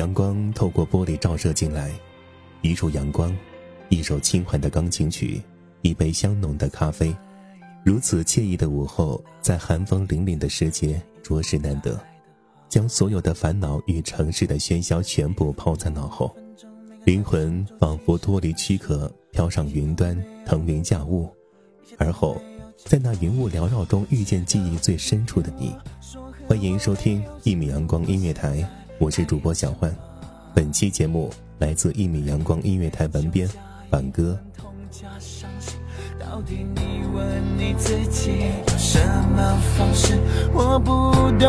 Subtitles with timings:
[0.00, 1.92] 阳光透过玻璃照射进来，
[2.62, 3.36] 一束阳光，
[3.90, 5.42] 一首轻缓的钢琴曲，
[5.82, 7.14] 一杯香浓的咖啡，
[7.84, 12.00] 如此惬意的午后，在寒风凛凛的世界着实难得。
[12.66, 16.34] 将所有的烦恼与城市的喧嚣全部抛在脑后，
[17.04, 21.28] 灵魂仿佛脱离躯壳，飘上云端，腾云驾雾，
[21.98, 22.40] 而后
[22.86, 25.76] 在那云雾缭绕中遇见记忆最深处的你。
[26.48, 28.66] 欢迎收听一米阳光音乐台。
[29.00, 29.90] 我是主播小焕，
[30.52, 33.48] 本期节目来自一米阳光音乐台文编
[33.90, 34.38] 反歌。
[36.18, 38.30] 到底你问你自己，
[38.68, 38.98] 用什
[39.34, 40.18] 么方式？
[40.52, 40.90] 我不
[41.38, 41.48] 懂。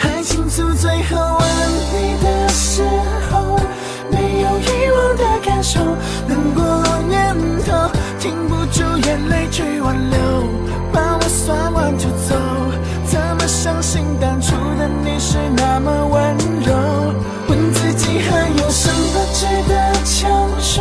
[0.00, 1.46] 爱情从最后吻
[1.92, 2.82] 你的时
[3.30, 3.56] 候，
[4.10, 5.78] 没有遗忘的感受，
[6.26, 6.64] 难过
[7.08, 7.32] 念
[7.64, 10.18] 头，禁不住眼泪去挽留，
[10.92, 12.34] 把我算完就走。
[13.06, 16.72] 怎么相信当初的你是那么温柔？
[17.48, 19.74] 问自己还有什么值得
[20.04, 20.80] 强求，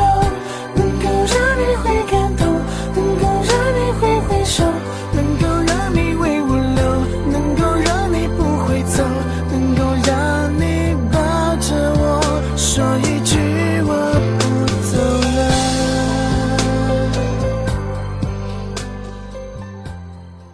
[0.74, 2.48] 能够让你会感动，
[2.96, 4.64] 能够让你会回首，
[5.12, 6.82] 能够让你为我留，
[7.30, 9.04] 能够让你不会走，
[9.52, 10.10] 能够让
[10.58, 11.20] 你抱
[11.58, 13.38] 着我说一句
[13.84, 13.92] 我
[14.40, 14.44] 不
[14.88, 14.98] 走
[15.36, 15.38] 了。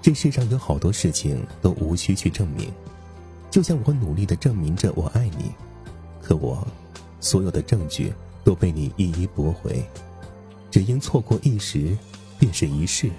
[0.01, 2.71] 这世上有好多事情都无需去证明，
[3.55, 5.49] 就像我努力的证明着我爱你，
[6.21, 6.67] 可我
[7.21, 9.81] 所有的证据都被你一一驳回，
[10.69, 11.97] 只因错过一时，
[12.37, 13.09] 便是一世。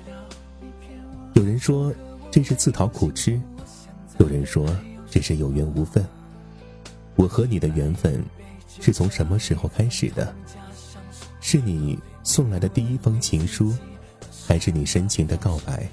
[1.33, 1.91] 有人说
[2.31, 3.41] 这是自讨苦吃，
[4.19, 4.69] 有人说
[5.11, 6.05] 这是有缘无分。
[7.15, 8.23] 我和你的缘分
[8.79, 10.35] 是从什么时候开始的？
[11.41, 13.75] 是你送来的第一封情书，
[14.47, 15.89] 还是你深情的告白？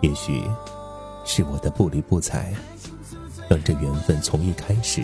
[0.00, 0.44] 也许
[1.24, 2.54] 是我的不理不睬，
[3.48, 5.02] 让这缘分从一开始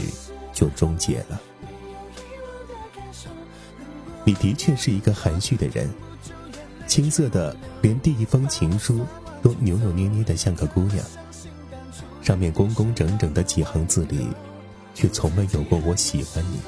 [0.53, 1.41] 就终结了。
[4.25, 5.91] 你的确是一个含蓄的人，
[6.87, 9.05] 青涩的连第一封情书
[9.43, 11.05] 都扭扭捏捏的像个姑娘，
[12.23, 14.29] 上面工工整整的几行字里，
[14.95, 16.61] 却从未有过我喜欢你。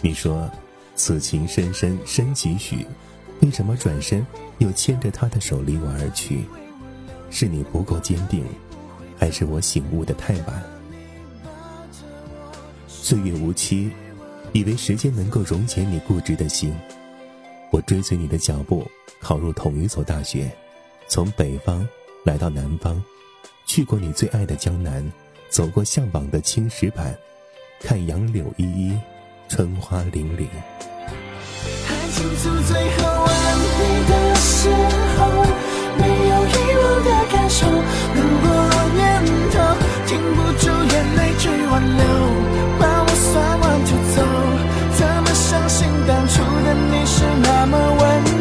[0.00, 0.50] 你说
[0.94, 2.86] 此情深深深几许，
[3.40, 4.24] 为什么转身
[4.58, 6.44] 又牵着他的手离我而去？
[7.30, 8.44] 是你不够坚定，
[9.22, 10.62] 还是我醒悟的太晚？
[12.88, 13.88] 岁月无期，
[14.50, 16.74] 以为时间能够溶解你固执的心。
[17.70, 18.84] 我追随你的脚步，
[19.20, 20.50] 考入同一所大学，
[21.06, 21.88] 从北方
[22.24, 23.00] 来到南方，
[23.64, 25.08] 去过你最爱的江南，
[25.48, 27.16] 走过向往的青石板，
[27.80, 28.98] 看杨柳依依，
[29.48, 30.48] 春花零零。
[30.48, 33.11] 爱情从最后
[40.12, 42.04] 禁不住眼泪去挽留，
[42.78, 44.16] 把我算完就走。
[44.92, 46.34] 怎么相信当初
[46.66, 48.31] 的你是那么温柔？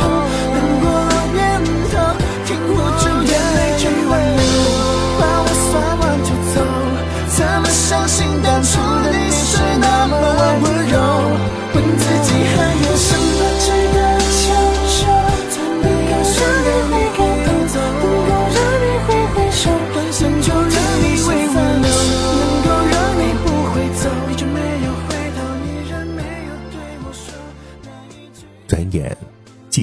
[0.00, 0.39] 手。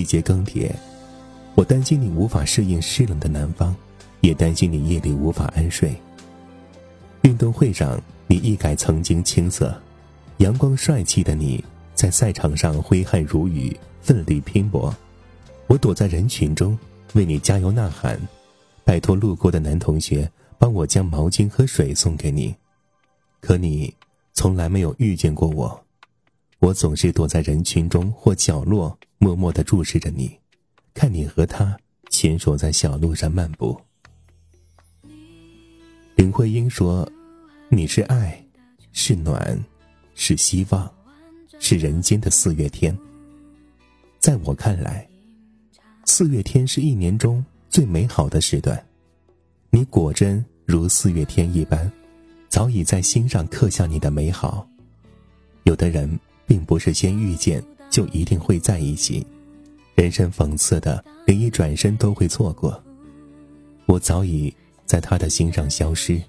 [0.07, 0.71] 节更迭，
[1.53, 3.75] 我担心你无法适应湿冷的南方，
[4.21, 5.93] 也担心你夜里无法安睡。
[7.23, 9.77] 运动会上，你一改曾经青涩，
[10.37, 11.61] 阳光帅气的你
[11.93, 14.95] 在赛场上挥汗如雨，奋力拼搏。
[15.67, 16.79] 我躲在人群中
[17.13, 18.17] 为你加油呐喊，
[18.85, 22.55] 拜托路过的男同学帮我将毛巾和水送给你。
[23.41, 23.93] 可你
[24.33, 25.83] 从来没有遇见过我，
[26.59, 30.37] 我总是躲在人群中或角落，默默的注视着你，
[30.93, 31.77] 看你和他
[32.09, 33.79] 牵手在小路上漫步。
[36.15, 37.09] 林徽因说
[37.69, 38.43] ：“你是爱，
[38.91, 39.63] 是暖，
[40.15, 40.91] 是希望，
[41.59, 42.97] 是人间的四月天。”
[44.19, 45.07] 在我看来，
[46.05, 48.83] 四月天是一年中最美好的时段。
[49.69, 51.91] 你果真如四月天一般，
[52.49, 54.67] 早已在心上刻下你的美好。
[55.63, 57.63] 有的人并不是先遇见
[57.97, 59.25] 就一定会在一起，
[59.95, 62.79] 人生讽刺的连一转身都会错过。
[63.87, 64.53] 我早已。
[64.85, 66.21] 在他的心上消失，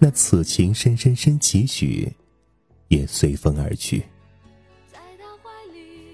[0.00, 2.12] 那此情深深深几许，
[2.88, 4.02] 也随风而去。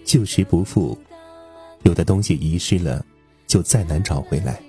[0.05, 0.99] 旧时不复，
[1.85, 3.03] 有的东西遗失了，
[3.47, 4.61] 就再难找回来。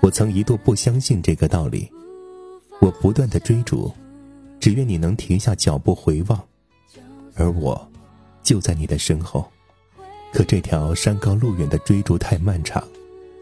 [0.00, 1.88] 我曾一度不相信这个道理，
[2.80, 3.92] 我不断的追逐，
[4.58, 6.44] 只愿你能停下脚步回望，
[7.36, 7.88] 而我，
[8.48, 9.46] 就在你的身后。
[10.32, 12.82] 可这条山高路远的追逐太漫长，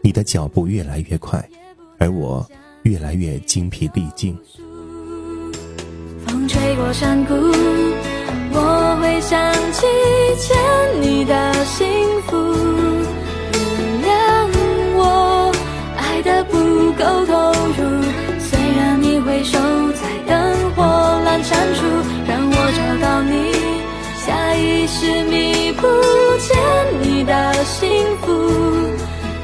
[0.01, 1.41] 你的脚步越来越快。
[1.97, 2.45] 而我
[2.83, 4.37] 越来越精疲力尽。
[6.25, 7.33] 风吹过山谷，
[8.51, 9.85] 我会想起
[10.37, 11.87] 欠你的幸
[12.23, 12.35] 福。
[13.53, 14.11] 原谅
[14.97, 15.51] 我
[15.95, 17.56] 爱的不够痛
[24.87, 25.81] 下意识弥补
[26.39, 26.55] 欠
[27.01, 28.31] 你的幸福。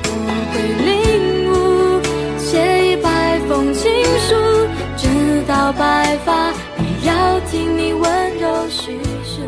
[0.05, 0.23] 我
[0.53, 0.55] 会
[0.85, 2.01] 领悟，
[2.39, 3.11] 写一百。
[3.45, 4.35] 封情书，
[4.95, 6.49] 直到白发，
[6.79, 9.41] 也要听你温柔叙述。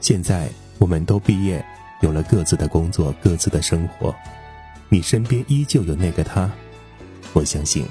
[0.00, 1.62] 现在我们都毕业，
[2.00, 4.14] 有了各自的工作，各自的生活。
[4.88, 6.50] 你身边依旧有那个他，
[7.34, 7.86] 我相信，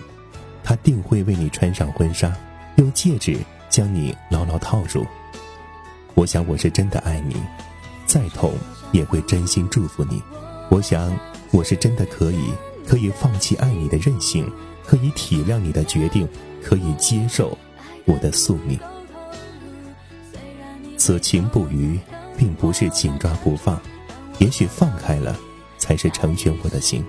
[0.64, 2.36] 他定会为你穿上婚纱，
[2.78, 3.38] 用戒指
[3.74, 5.04] 将你牢牢套住。
[6.14, 7.36] 我想我是真的爱你，
[8.06, 8.54] 再痛
[8.92, 10.22] 也会真心祝福你。
[10.70, 11.12] 我想。
[11.52, 12.52] 我是真的可以，
[12.84, 14.52] 可以放弃爱你的任性，
[14.84, 16.28] 可以体谅你的决定，
[16.64, 17.56] 可以接受
[18.06, 18.80] 我的宿命。
[20.98, 22.00] 此情不渝，
[22.36, 23.80] 并不是紧抓不放，
[24.40, 25.38] 也许放开了，
[25.78, 27.06] 才是成全我的心。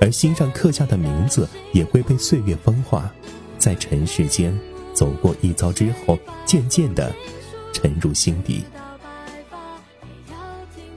[0.00, 3.08] 而心上刻下的名字，也会被岁月风化，
[3.58, 4.52] 在尘世间
[4.96, 7.14] 走过一遭之后，渐渐的
[7.72, 8.64] 沉入心底。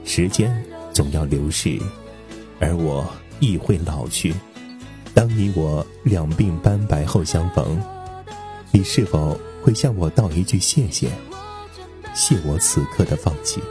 [0.04, 0.50] 时间
[0.92, 1.78] 总要流逝。
[2.62, 4.34] 而我亦会老去。
[5.14, 7.80] 当你我两鬓斑白后相逢，
[8.70, 11.08] 你是否会向我道一句谢谢？
[12.14, 13.62] 谢我此刻的放弃。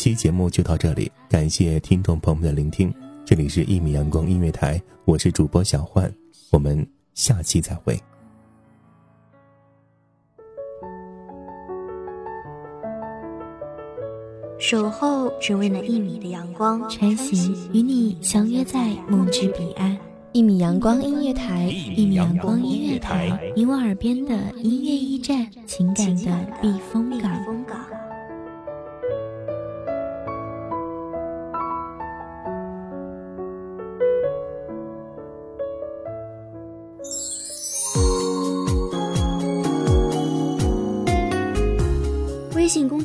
[0.00, 2.90] 期节目就到这里，感谢听众朋友们的聆听。
[3.22, 6.10] 这里是《一米阳光音乐台》，我是主播小焕，
[6.50, 8.00] 我们下期再会。
[14.58, 19.94] 守候只为那一米的阳光，晨行与你相约在梦之彼岸。
[20.32, 27.30] 一米阳光音乐台，一米阳光音乐台，你我耳边的音乐驿站，情感的避风港。